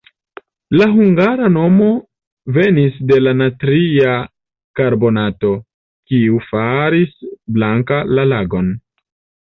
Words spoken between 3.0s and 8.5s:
de natria karbonato, kiu faris blanka la